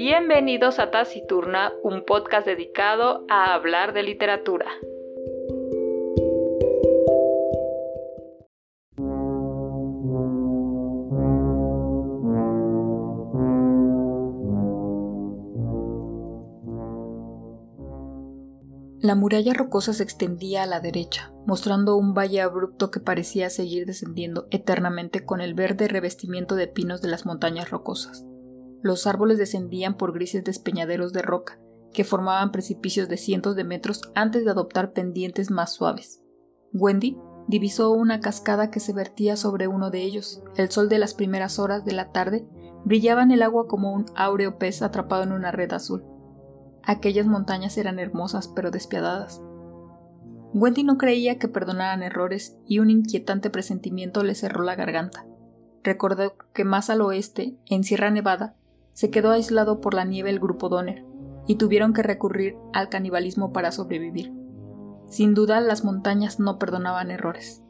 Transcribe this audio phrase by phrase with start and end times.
[0.00, 4.66] Bienvenidos a Taciturna, un podcast dedicado a hablar de literatura.
[19.00, 23.84] La muralla rocosa se extendía a la derecha, mostrando un valle abrupto que parecía seguir
[23.84, 28.24] descendiendo eternamente con el verde revestimiento de pinos de las montañas rocosas.
[28.82, 31.58] Los árboles descendían por grises despeñaderos de roca,
[31.92, 36.22] que formaban precipicios de cientos de metros antes de adoptar pendientes más suaves.
[36.72, 40.42] Wendy divisó una cascada que se vertía sobre uno de ellos.
[40.56, 42.46] El sol de las primeras horas de la tarde
[42.84, 46.04] brillaba en el agua como un áureo pez atrapado en una red azul.
[46.84, 49.42] Aquellas montañas eran hermosas pero despiadadas.
[50.54, 55.26] Wendy no creía que perdonaran errores y un inquietante presentimiento le cerró la garganta.
[55.82, 58.56] Recordó que más al oeste, en Sierra Nevada,
[58.98, 61.04] se quedó aislado por la nieve el grupo Donner
[61.46, 64.32] y tuvieron que recurrir al canibalismo para sobrevivir.
[65.06, 67.62] Sin duda las montañas no perdonaban errores.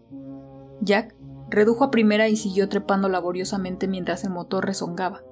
[0.81, 1.15] Jack
[1.51, 5.23] redujo a primera y siguió trepando laboriosamente mientras el motor rezongaba.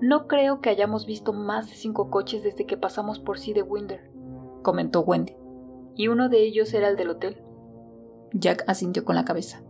[0.00, 3.62] No creo que hayamos visto más de cinco coches desde que pasamos por Sea de
[3.62, 4.10] Winder,
[4.64, 5.36] comentó Wendy.
[5.94, 7.44] Y uno de ellos era el del hotel.
[8.32, 9.62] Jack asintió con la cabeza.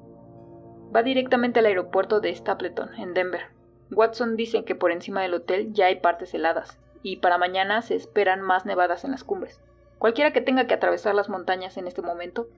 [0.97, 3.58] Va directamente al aeropuerto de Stapleton, en Denver.
[3.91, 7.95] Watson dice que por encima del hotel ya hay partes heladas, y para mañana se
[7.95, 9.61] esperan más nevadas en las cumbres.
[9.99, 12.49] Cualquiera que tenga que atravesar las montañas en este momento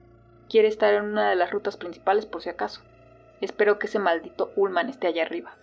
[0.49, 2.81] quiere estar en una de las rutas principales por si acaso.
[3.39, 5.55] Espero que ese maldito Ullman esté allá arriba.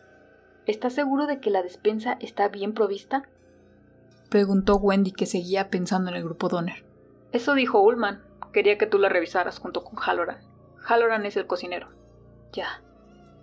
[0.67, 3.23] ¿Estás seguro de que la despensa está bien provista?
[4.29, 6.85] Preguntó Wendy, que seguía pensando en el grupo Donner.
[7.33, 8.23] Eso dijo Ullman.
[8.53, 10.39] Quería que tú la revisaras junto con Halloran.
[10.87, 11.89] Halloran es el cocinero.
[12.53, 12.83] Ya.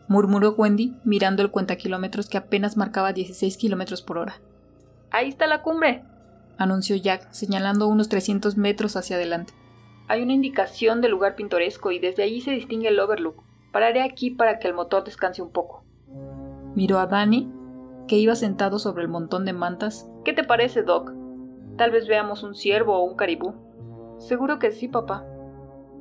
[0.08, 4.40] Murmuró Wendy, mirando el cuentakilómetros que apenas marcaba 16 kilómetros por hora.
[5.12, 6.04] Ahí está la cumbre,
[6.58, 9.54] anunció Jack, señalando unos 300 metros hacia adelante.
[10.08, 13.44] Hay una indicación de lugar pintoresco y desde allí se distingue el overlook.
[13.72, 15.84] Pararé aquí para que el motor descanse un poco.
[16.76, 17.52] Miró a Danny,
[18.08, 20.08] que iba sentado sobre el montón de mantas.
[20.24, 21.12] ¿Qué te parece, Doc?
[21.78, 23.54] Tal vez veamos un ciervo o un caribú.
[24.20, 25.26] Seguro que sí, papá.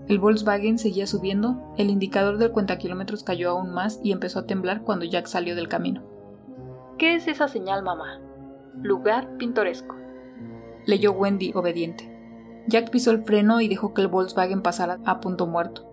[0.06, 4.82] El Volkswagen seguía subiendo, el indicador del cuentakilómetros cayó aún más y empezó a temblar
[4.82, 6.02] cuando Jack salió del camino.
[6.98, 8.20] ¿Qué es esa señal, mamá?
[8.82, 9.96] Lugar pintoresco.
[10.84, 12.10] Leyó Wendy, obediente.
[12.66, 15.90] Jack pisó el freno y dejó que el Volkswagen pasara a punto muerto.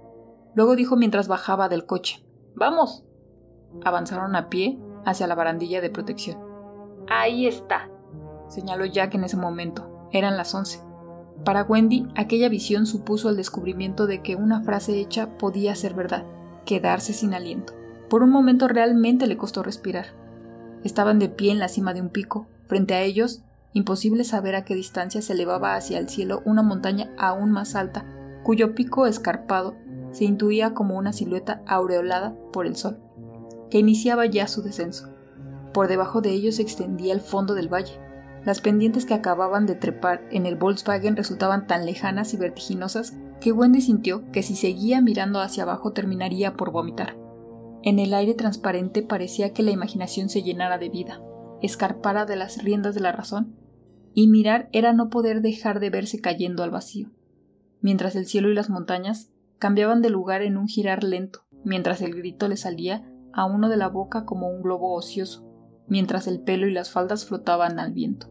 [0.56, 2.26] Luego dijo mientras bajaba del coche.
[2.56, 3.06] Vamos.
[3.86, 6.38] Avanzaron a pie hacia la barandilla de protección.
[7.10, 7.90] Ahí está,
[8.50, 10.10] señaló Jack en ese momento.
[10.12, 10.82] Eran las once.
[11.44, 16.26] Para Wendy, aquella visión supuso el descubrimiento de que una frase hecha podía ser verdad,
[16.66, 17.74] quedarse sin aliento.
[18.10, 20.08] Por un momento realmente le costó respirar.
[20.84, 22.48] Estaban de pie en la cima de un pico.
[22.66, 23.44] Frente a ellos,
[23.74, 28.06] imposible saber a qué distancia se elevaba hacia el cielo una montaña aún más alta,
[28.44, 29.76] cuyo pico escarpado
[30.12, 33.00] se intuía como una silueta aureolada por el sol
[33.72, 35.08] que iniciaba ya su descenso.
[35.74, 38.00] Por debajo de ellos se extendía el fondo del valle.
[38.46, 43.52] Las pendientes que acababan de trepar en el Volkswagen resultaban tan lejanas y vertiginosas que
[43.52, 47.18] Wendy sintió que si seguía mirando hacia abajo terminaría por vomitar.
[47.84, 51.22] En el aire transparente parecía que la imaginación se llenara de vida,
[51.62, 53.56] escarpara de las riendas de la razón,
[54.14, 57.12] y mirar era no poder dejar de verse cayendo al vacío,
[57.80, 62.16] mientras el cielo y las montañas cambiaban de lugar en un girar lento, mientras el
[62.16, 65.51] grito le salía a uno de la boca como un globo ocioso,
[65.92, 68.28] mientras el pelo y las faldas flotaban al viento.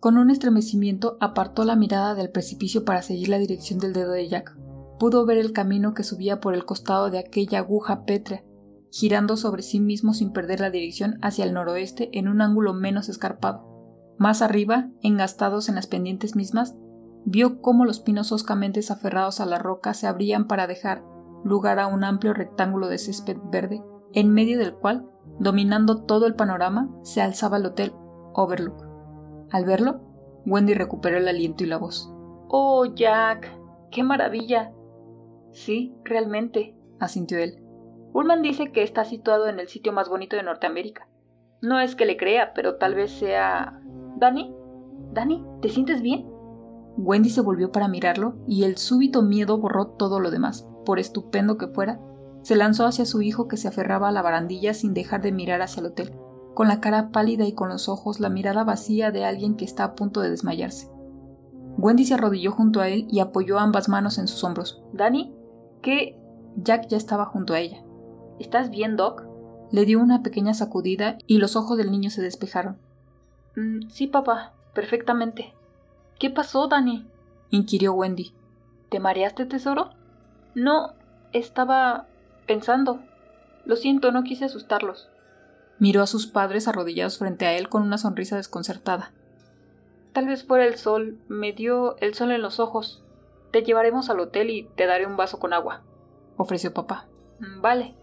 [0.00, 4.26] Con un estremecimiento apartó la mirada del precipicio para seguir la dirección del dedo de
[4.26, 4.56] Jack.
[4.98, 8.42] Pudo ver el camino que subía por el costado de aquella aguja pétrea,
[8.90, 13.10] girando sobre sí mismo sin perder la dirección hacia el noroeste en un ángulo menos
[13.10, 13.66] escarpado.
[14.16, 16.74] Más arriba, engastados en las pendientes mismas,
[17.26, 21.04] vio cómo los pinos hoscamente aferrados a la roca se abrían para dejar
[21.44, 23.82] lugar a un amplio rectángulo de césped verde
[24.12, 25.08] en medio del cual,
[25.38, 27.92] dominando todo el panorama, se alzaba el hotel
[28.34, 28.86] Overlook.
[29.50, 30.00] Al verlo,
[30.46, 32.10] Wendy recuperó el aliento y la voz.
[32.48, 33.50] Oh, Jack,
[33.90, 34.72] qué maravilla.
[35.52, 37.62] Sí, realmente, asintió él.
[38.12, 41.08] Ullman dice que está situado en el sitio más bonito de Norteamérica.
[41.60, 43.80] No es que le crea, pero tal vez sea...
[44.16, 44.54] ¿Danny?
[45.12, 45.44] ¿Danny?
[45.60, 46.26] ¿Te sientes bien?
[46.96, 50.68] Wendy se volvió para mirarlo y el súbito miedo borró todo lo demás.
[50.84, 52.00] Por estupendo que fuera,
[52.42, 55.62] se lanzó hacia su hijo que se aferraba a la barandilla sin dejar de mirar
[55.62, 56.12] hacia el hotel,
[56.54, 59.84] con la cara pálida y con los ojos la mirada vacía de alguien que está
[59.84, 60.90] a punto de desmayarse.
[61.76, 64.82] Wendy se arrodilló junto a él y apoyó ambas manos en sus hombros.
[64.92, 65.32] ¿Dani?
[65.82, 66.18] ¿Qué?
[66.56, 67.84] Jack ya estaba junto a ella.
[68.40, 69.24] ¿Estás bien, Doc?
[69.70, 72.78] Le dio una pequeña sacudida y los ojos del niño se despejaron.
[73.54, 75.54] Mm, sí, papá, perfectamente.
[76.18, 77.06] ¿Qué pasó, Dani?
[77.50, 78.32] inquirió Wendy.
[78.90, 79.90] ¿Te mareaste, tesoro?
[80.54, 80.94] No,
[81.32, 82.08] estaba
[82.48, 82.98] pensando.
[83.64, 85.08] Lo siento, no quise asustarlos.
[85.78, 89.12] Miró a sus padres arrodillados frente a él con una sonrisa desconcertada.
[90.12, 93.04] Tal vez fuera el sol, me dio el sol en los ojos.
[93.52, 95.82] Te llevaremos al hotel y te daré un vaso con agua,
[96.36, 97.06] ofreció papá.
[97.38, 97.94] Mm, vale.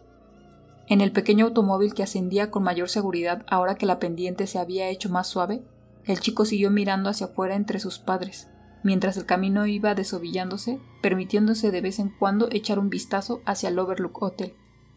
[0.87, 4.87] En el pequeño automóvil que ascendía con mayor seguridad ahora que la pendiente se había
[4.89, 5.63] hecho más suave,
[6.05, 8.49] el chico siguió mirando hacia afuera entre sus padres,
[8.85, 13.79] mientras el camino iba desovillándose, permitiéndose de vez en cuando echar un vistazo hacia el
[13.79, 14.53] Overlook Hotel,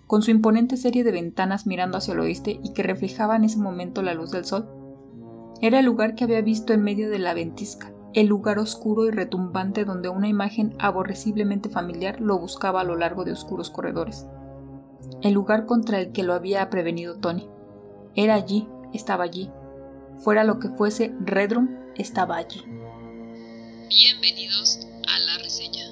[0.06, 3.56] con su imponente serie de ventanas mirando hacia el oeste y que reflejaba en ese
[3.56, 4.68] momento la luz del sol.
[5.62, 9.10] Era el lugar que había visto en medio de la ventisca, el lugar oscuro y
[9.10, 14.26] retumbante donde una imagen aborreciblemente familiar lo buscaba a lo largo de oscuros corredores.
[15.22, 17.48] El lugar contra el que lo había prevenido Tony.
[18.14, 19.50] Era allí, estaba allí.
[20.18, 22.60] Fuera lo que fuese, Redrum estaba allí.
[23.88, 25.86] Bienvenidos a la reseña.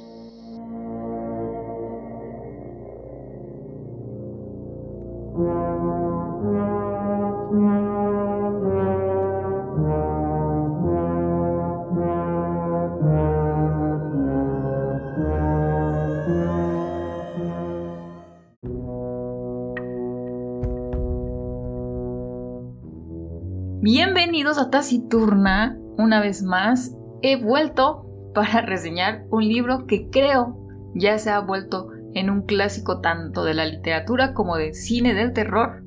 [23.80, 30.58] Bienvenidos a Taciturna, una vez más he vuelto para reseñar un libro que creo
[30.94, 35.32] ya se ha vuelto en un clásico tanto de la literatura como del cine del
[35.32, 35.82] terror.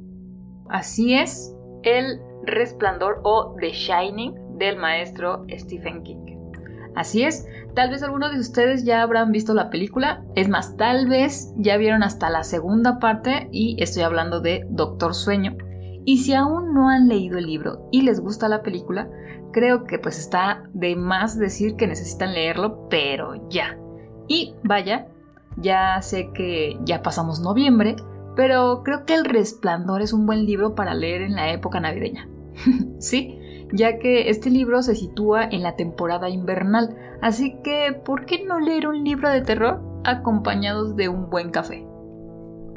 [0.69, 6.29] Así es, El Resplandor o The Shining del maestro Stephen King.
[6.95, 11.07] Así es, tal vez algunos de ustedes ya habrán visto la película, es más, tal
[11.07, 15.55] vez ya vieron hasta la segunda parte y estoy hablando de Doctor Sueño.
[16.05, 19.09] Y si aún no han leído el libro y les gusta la película,
[19.51, 23.77] creo que pues está de más decir que necesitan leerlo, pero ya.
[24.27, 25.07] Y vaya,
[25.57, 27.95] ya sé que ya pasamos noviembre,
[28.35, 32.29] pero creo que El Resplandor es un buen libro para leer en la época navideña.
[32.99, 38.45] sí, ya que este libro se sitúa en la temporada invernal, así que ¿por qué
[38.45, 41.85] no leer un libro de terror acompañados de un buen café?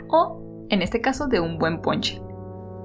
[0.08, 2.20] O, en este caso, de un buen ponche.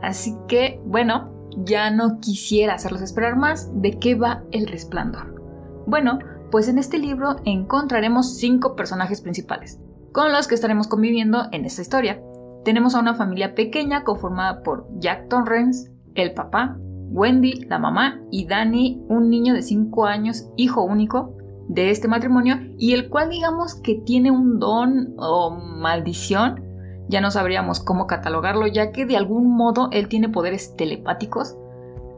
[0.02, 5.36] Así que, bueno, ya no quisiera hacerlos esperar más de qué va el resplandor.
[5.88, 6.20] Bueno,
[6.52, 9.80] pues en este libro encontraremos cinco personajes principales,
[10.12, 12.22] con los que estaremos conviviendo en esta historia.
[12.64, 16.78] Tenemos a una familia pequeña conformada por Jack Torrance, el papá,
[17.10, 21.34] Wendy, la mamá, y Danny, un niño de 5 años, hijo único
[21.70, 26.67] de este matrimonio, y el cual digamos que tiene un don o maldición
[27.10, 31.58] ya no sabríamos cómo catalogarlo, ya que de algún modo él tiene poderes telepáticos,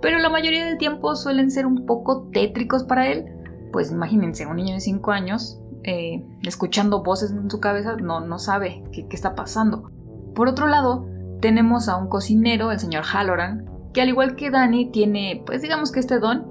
[0.01, 3.25] pero la mayoría del tiempo suelen ser un poco tétricos para él.
[3.71, 8.39] Pues imagínense, un niño de 5 años eh, escuchando voces en su cabeza no, no
[8.39, 9.91] sabe qué, qué está pasando.
[10.33, 11.05] Por otro lado,
[11.41, 15.91] tenemos a un cocinero, el señor Halloran, que al igual que Danny tiene, pues digamos
[15.91, 16.47] que este don,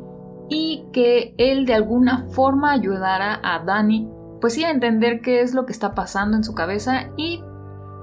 [0.49, 4.09] y que él de alguna forma ayudará a Danny,
[4.41, 7.43] pues sí, a entender qué es lo que está pasando en su cabeza y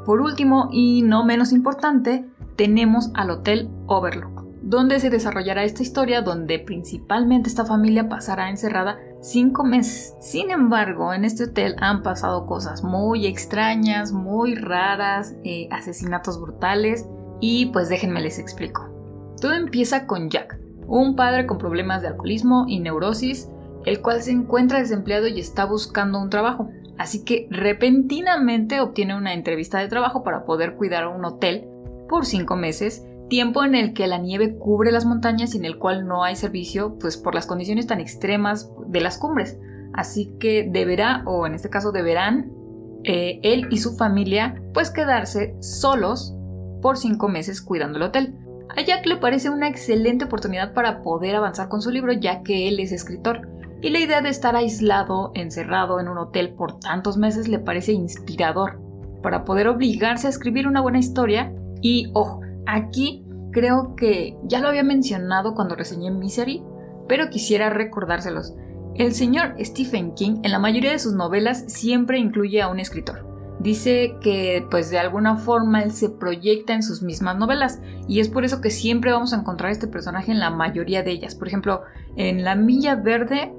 [0.06, 2.26] por último, y no menos importante,
[2.56, 8.98] tenemos al Hotel Overlook, donde se desarrollará esta historia donde principalmente esta familia pasará encerrada
[9.22, 10.16] cinco meses.
[10.20, 17.08] Sin embargo, en este hotel han pasado cosas muy extrañas, muy raras, eh, asesinatos brutales
[17.42, 18.90] y pues déjenme les explico.
[19.42, 23.50] Todo empieza con Jack, un padre con problemas de alcoholismo y neurosis,
[23.86, 26.70] el cual se encuentra desempleado y está buscando un trabajo.
[26.98, 31.68] Así que repentinamente obtiene una entrevista de trabajo para poder cuidar un hotel
[32.08, 35.78] por cinco meses, tiempo en el que la nieve cubre las montañas y en el
[35.78, 39.58] cual no hay servicio, pues por las condiciones tan extremas de las cumbres.
[39.94, 42.52] Así que deberá, o en este caso deberán,
[43.04, 46.36] eh, él y su familia, pues quedarse solos
[46.82, 48.36] por cinco meses cuidando el hotel.
[48.76, 52.68] A Jack le parece una excelente oportunidad para poder avanzar con su libro, ya que
[52.68, 53.48] él es escritor
[53.82, 57.92] y la idea de estar aislado, encerrado en un hotel por tantos meses le parece
[57.92, 58.80] inspirador
[59.22, 64.68] para poder obligarse a escribir una buena historia y, ojo, aquí creo que ya lo
[64.68, 66.64] había mencionado cuando reseñé Misery,
[67.08, 68.54] pero quisiera recordárselos.
[68.96, 73.26] El señor Stephen King en la mayoría de sus novelas siempre incluye a un escritor.
[73.60, 78.30] Dice que pues de alguna forma él se proyecta en sus mismas novelas y es
[78.30, 81.36] por eso que siempre vamos a encontrar este personaje en la mayoría de ellas.
[81.36, 81.82] Por ejemplo,
[82.16, 83.54] en La Milla Verde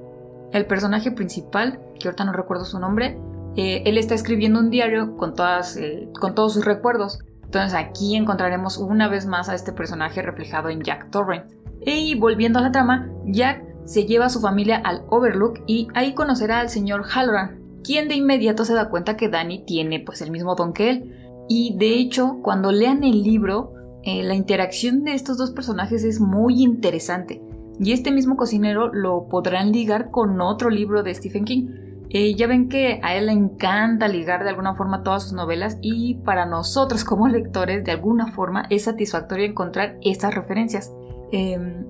[0.51, 3.19] el personaje principal, que ahorita no recuerdo su nombre,
[3.55, 7.19] eh, él está escribiendo un diario con, todas, eh, con todos sus recuerdos.
[7.43, 11.51] Entonces aquí encontraremos una vez más a este personaje reflejado en Jack Torrent.
[11.81, 16.13] Y volviendo a la trama, Jack se lleva a su familia al Overlook y ahí
[16.13, 20.29] conocerá al señor Halloran, quien de inmediato se da cuenta que Danny tiene pues el
[20.29, 21.15] mismo don que él.
[21.47, 23.73] Y de hecho, cuando lean el libro,
[24.03, 27.41] eh, la interacción de estos dos personajes es muy interesante.
[27.79, 31.67] Y este mismo cocinero lo podrán ligar con otro libro de Stephen King.
[32.09, 35.77] Eh, ya ven que a él le encanta ligar de alguna forma todas sus novelas
[35.81, 40.93] y para nosotros como lectores de alguna forma es satisfactorio encontrar estas referencias.
[41.31, 41.85] Em,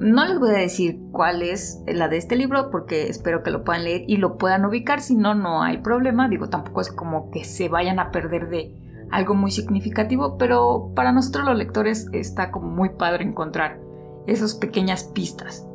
[0.00, 3.64] no les voy a decir cuál es la de este libro porque espero que lo
[3.64, 6.28] puedan leer y lo puedan ubicar, si no, no hay problema.
[6.28, 8.74] Digo, tampoco es como que se vayan a perder de
[9.10, 13.83] algo muy significativo, pero para nosotros los lectores está como muy padre encontrar
[14.26, 15.66] esas pequeñas pistas.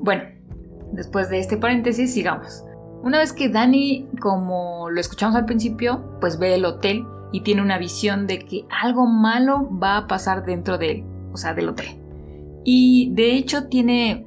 [0.00, 0.24] Bueno,
[0.92, 2.64] después de este paréntesis, sigamos.
[3.02, 7.62] Una vez que Dani, como lo escuchamos al principio, pues ve el hotel y tiene
[7.62, 11.68] una visión de que algo malo va a pasar dentro de él, o sea, del
[11.68, 11.86] hotel.
[12.64, 14.26] Y de hecho tiene,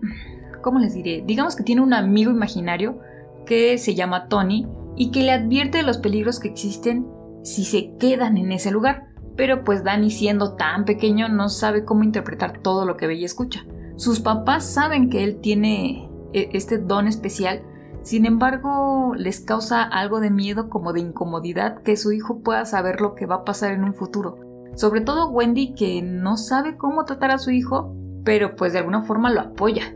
[0.62, 1.24] ¿cómo les diré?
[1.26, 3.00] Digamos que tiene un amigo imaginario
[3.46, 7.08] que se llama Tony y que le advierte de los peligros que existen
[7.44, 9.09] si se quedan en ese lugar.
[9.40, 13.24] Pero pues Danny siendo tan pequeño no sabe cómo interpretar todo lo que ve y
[13.24, 13.66] escucha.
[13.96, 17.62] Sus papás saben que él tiene e, este don especial,
[18.02, 23.00] sin embargo les causa algo de miedo como de incomodidad que su hijo pueda saber
[23.00, 24.40] lo que va a pasar en un futuro.
[24.76, 29.04] Sobre todo Wendy que no sabe cómo tratar a su hijo, pero pues de alguna
[29.04, 29.96] forma lo apoya.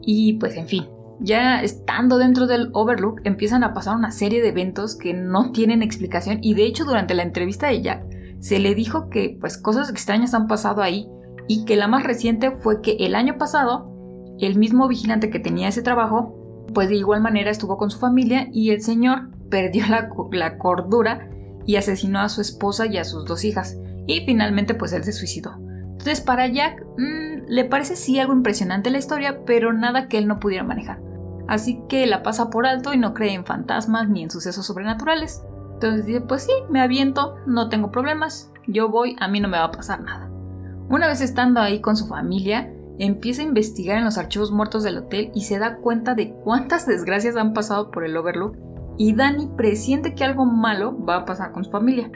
[0.00, 4.48] Y pues en fin, ya estando dentro del Overlook empiezan a pasar una serie de
[4.48, 8.74] eventos que no tienen explicación y de hecho durante la entrevista de Jack se le
[8.74, 11.08] dijo que pues cosas extrañas han pasado ahí
[11.46, 13.86] y que la más reciente fue que el año pasado
[14.40, 18.48] el mismo vigilante que tenía ese trabajo pues de igual manera estuvo con su familia
[18.52, 21.28] y el señor perdió la, cordura
[21.66, 25.12] y asesinó a su esposa y a sus dos hijas y finalmente pues él se
[25.12, 25.56] suicidó.
[25.58, 30.26] Entonces para Jack mm, le parece sí algo impresionante la historia pero nada que él
[30.26, 31.00] no pudiera manejar.
[31.48, 35.42] Así que la pasa por alto y no cree en fantasmas ni en sucesos sobrenaturales.
[35.80, 39.56] Entonces dice, pues sí, me aviento, no tengo problemas, yo voy, a mí no me
[39.56, 40.30] va a pasar nada.
[40.90, 44.98] Una vez estando ahí con su familia, empieza a investigar en los archivos muertos del
[44.98, 48.58] hotel y se da cuenta de cuántas desgracias han pasado por el Overlook
[48.98, 52.10] y Danny presiente que algo malo va a pasar con su familia.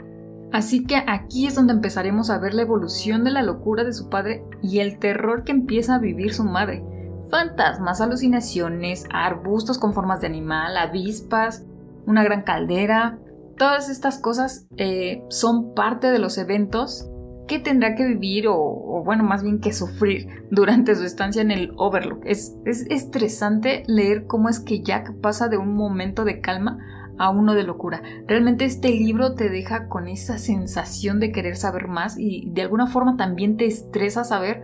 [0.53, 4.09] Así que aquí es donde empezaremos a ver la evolución de la locura de su
[4.09, 6.85] padre y el terror que empieza a vivir su madre.
[7.31, 11.65] Fantasmas, alucinaciones, arbustos con formas de animal, avispas,
[12.05, 13.17] una gran caldera,
[13.57, 17.09] Todas estas cosas eh, son parte de los eventos
[17.47, 21.73] que tendrá que vivir o, bueno, más bien que sufrir durante su estancia en el
[21.77, 22.21] Overlook.
[22.25, 26.79] Es, es estresante leer cómo es que Jack pasa de un momento de calma
[27.17, 28.01] a uno de locura.
[28.27, 32.87] Realmente este libro te deja con esa sensación de querer saber más y de alguna
[32.87, 34.61] forma también te estresa saber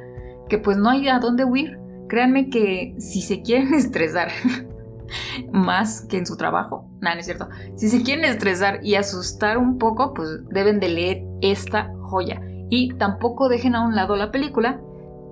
[0.49, 1.79] que pues no hay a dónde huir.
[2.09, 4.29] Créanme que si se quieren estresar
[5.51, 6.89] más que en su trabajo.
[7.01, 7.49] Nada, no es cierto.
[7.75, 12.41] Si se quieren estresar y asustar un poco, pues deben de leer esta joya.
[12.69, 14.81] Y tampoco dejen a un lado la película,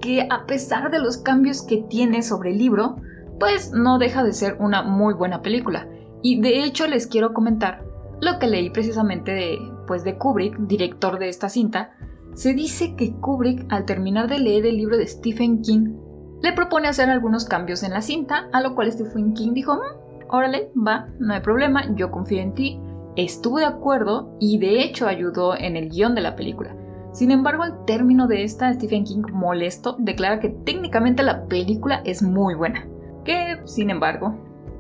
[0.02, 2.98] que a pesar de los cambios que tiene sobre el libro,
[3.40, 5.88] pues no deja de ser una muy buena película.
[6.22, 7.86] Y de hecho les quiero comentar
[8.22, 11.92] lo que leí precisamente de, pues de Kubrick, director de esta cinta.
[12.34, 15.96] Se dice que Kubrick, al terminar de leer el libro de Stephen King,
[16.42, 20.30] le propone hacer algunos cambios en la cinta, a lo cual Stephen King dijo, mm,
[20.30, 22.80] órale, va, no hay problema, yo confío en ti,
[23.16, 26.76] estuvo de acuerdo y de hecho ayudó en el guion de la película.
[27.12, 32.22] Sin embargo, al término de esta, Stephen King, molesto, declara que técnicamente la película es
[32.22, 32.88] muy buena.
[33.26, 34.36] Que, sin embargo,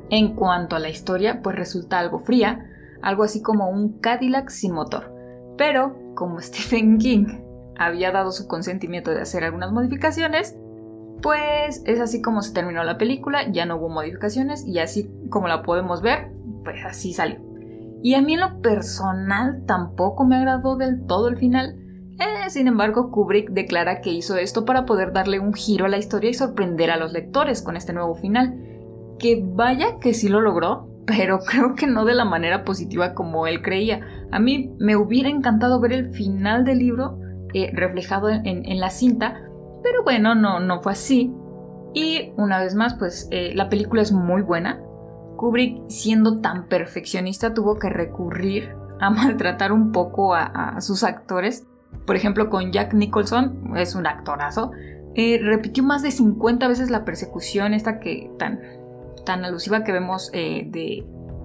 [0.10, 2.68] en cuanto a la historia, pues resulta algo fría,
[3.02, 5.12] algo así como un Cadillac sin motor.
[5.58, 7.26] Pero, como Stephen King
[7.78, 10.56] había dado su consentimiento de hacer algunas modificaciones,
[11.22, 15.48] pues es así como se terminó la película, ya no hubo modificaciones y así como
[15.48, 16.32] la podemos ver,
[16.64, 17.40] pues así salió.
[18.02, 21.76] Y a mí en lo personal tampoco me agradó del todo el final.
[22.20, 25.98] Eh, sin embargo, Kubrick declara que hizo esto para poder darle un giro a la
[25.98, 28.56] historia y sorprender a los lectores con este nuevo final.
[29.20, 33.48] Que vaya que sí lo logró, pero creo que no de la manera positiva como
[33.48, 34.02] él creía.
[34.32, 37.20] A mí me hubiera encantado ver el final del libro
[37.54, 39.49] eh, reflejado en la cinta,
[39.84, 41.34] pero bueno, no, no fue así.
[41.94, 44.80] Y una vez más, pues eh, la película es muy buena.
[45.38, 51.66] Kubrick, siendo tan perfeccionista, tuvo que recurrir a maltratar un poco a, sus actores.
[52.06, 54.72] Por ejemplo, con Jack Nicholson, es un actorazo.
[55.16, 58.60] Eh, repitió más de 50 veces la persecución, esta que tan,
[59.26, 61.04] tan alusiva que vemos eh, de,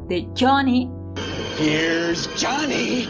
[0.08, 0.90] de Johnny.
[1.58, 3.08] Here's Johnny.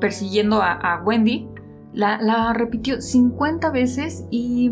[0.00, 1.48] persiguiendo a Wendy
[1.96, 4.70] la, repitió 50 veces y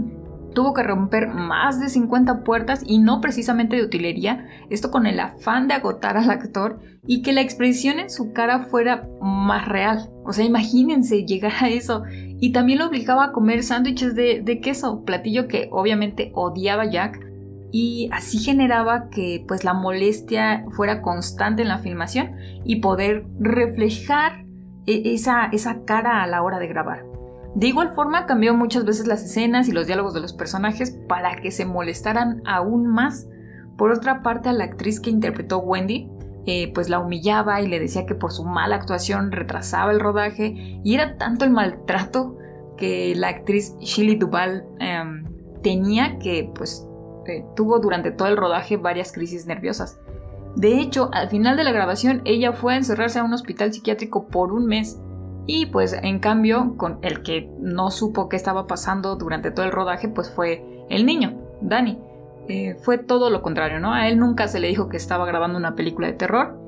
[0.54, 5.18] tuvo que romper más de 50 puertas y no precisamente de utilería, esto con el
[5.18, 10.10] afán de agotar al actor y que la expresión en su cara fuera más real.
[10.24, 12.04] O sea, imagínense llegar a eso.
[12.40, 17.20] Y también lo obligaba a comer sándwiches de, de, queso, platillo que obviamente odiaba Jack.
[17.72, 24.44] Y así generaba que pues la molestia fuera constante en la filmación y poder reflejar
[24.86, 27.13] e, esa, esa cara a la hora de grabar.
[27.54, 31.36] De igual forma cambió muchas veces las escenas y los diálogos de los personajes para
[31.36, 33.28] que se molestaran aún más.
[33.76, 36.10] Por otra parte, a la actriz que interpretó Wendy,
[36.46, 40.80] eh, pues la humillaba y le decía que por su mala actuación retrasaba el rodaje
[40.84, 42.36] y era tanto el maltrato
[42.76, 45.24] que la actriz Shirley Duvall em,
[45.62, 46.86] tenía que pues
[47.26, 49.98] eh, tuvo durante todo el rodaje varias crisis nerviosas.
[50.56, 54.26] De hecho, al final de la grabación ella fue a encerrarse a un hospital psiquiátrico
[54.26, 55.00] por un mes
[55.46, 59.72] y pues en cambio, con el que no supo qué estaba pasando durante todo el
[59.72, 61.98] rodaje, pues fue el niño, Danny.
[62.48, 63.92] Eh, fue todo lo contrario, ¿no?
[63.92, 66.58] A él nunca se le dijo que estaba grabando una película de terror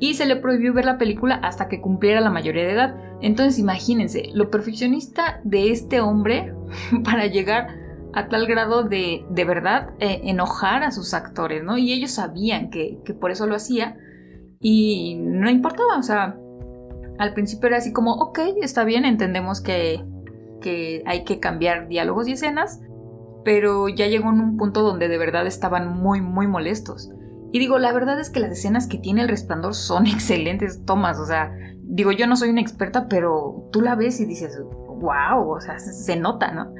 [0.00, 2.96] y se le prohibió ver la película hasta que cumpliera la mayoría de edad.
[3.20, 6.54] Entonces imagínense, lo perfeccionista de este hombre
[7.04, 7.78] para llegar
[8.12, 11.78] a tal grado de de verdad eh, enojar a sus actores, ¿no?
[11.78, 13.96] Y ellos sabían que, que por eso lo hacía
[14.60, 16.36] y no importaba, o sea,
[17.20, 20.02] al principio era así como, ok, está bien, entendemos que,
[20.62, 22.80] que hay que cambiar diálogos y escenas,
[23.44, 27.10] pero ya llegó en un punto donde de verdad estaban muy, muy molestos.
[27.52, 31.18] Y digo, la verdad es que las escenas que tiene el resplandor son excelentes tomas,
[31.18, 35.46] o sea, digo, yo no soy una experta, pero tú la ves y dices, wow,
[35.46, 36.72] o sea, se nota, ¿no?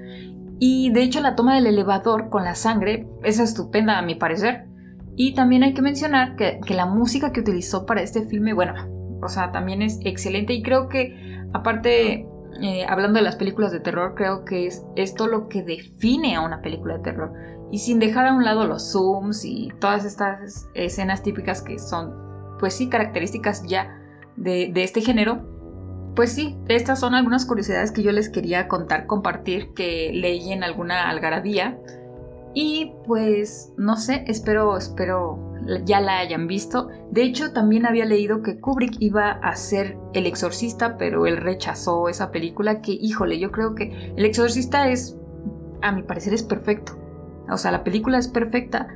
[0.58, 4.68] Y de hecho la toma del elevador con la sangre es estupenda a mi parecer.
[5.16, 8.99] Y también hay que mencionar que, que la música que utilizó para este filme, bueno,
[9.22, 12.26] o sea, también es excelente y creo que aparte,
[12.62, 16.42] eh, hablando de las películas de terror, creo que es esto lo que define a
[16.42, 17.32] una película de terror.
[17.72, 22.12] Y sin dejar a un lado los zooms y todas estas escenas típicas que son,
[22.58, 23.96] pues sí, características ya
[24.36, 25.50] de, de este género,
[26.14, 30.64] pues sí, estas son algunas curiosidades que yo les quería contar, compartir, que leí en
[30.64, 31.78] alguna algarabía.
[32.54, 35.50] Y pues, no sé, espero, espero
[35.84, 36.88] ya la hayan visto.
[37.10, 42.08] De hecho, también había leído que Kubrick iba a ser El Exorcista, pero él rechazó
[42.08, 45.16] esa película que, híjole, yo creo que El Exorcista es,
[45.82, 46.98] a mi parecer, es perfecto.
[47.50, 48.88] O sea, la película es perfecta,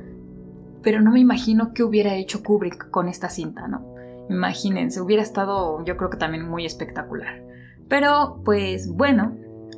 [0.81, 3.95] pero no me imagino qué hubiera hecho Kubrick con esta cinta, ¿no?
[4.29, 7.43] Imagínense, hubiera estado yo creo que también muy espectacular.
[7.87, 9.37] Pero, pues bueno,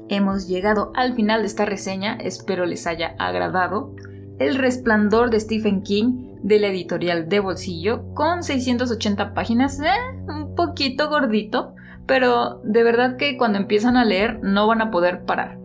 [0.09, 3.93] hemos llegado al final de esta reseña, espero les haya agradado.
[4.39, 9.89] El resplandor de Stephen King de la editorial de bolsillo con 680 páginas, eh,
[10.27, 11.73] un poquito gordito,
[12.05, 15.57] pero de verdad que cuando empiezan a leer no van a poder parar.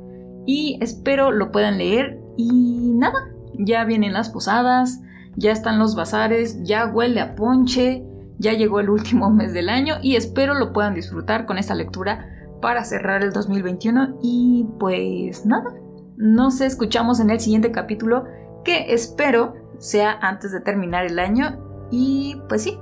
[0.46, 5.00] Y espero lo puedan leer y nada, ya vienen las posadas,
[5.36, 8.04] ya están los bazares, ya huele a ponche,
[8.38, 12.28] ya llegó el último mes del año y espero lo puedan disfrutar con esta lectura
[12.62, 15.74] para cerrar el 2021 y pues nada,
[16.16, 18.24] nos escuchamos en el siguiente capítulo
[18.64, 21.58] que espero sea antes de terminar el año.
[21.90, 22.78] Y pues sí,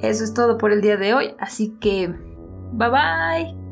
[0.00, 1.34] eso es todo por el día de hoy.
[1.38, 2.08] Así que,
[2.72, 3.63] bye bye.